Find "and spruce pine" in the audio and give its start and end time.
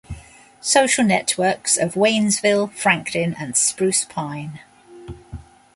3.39-4.59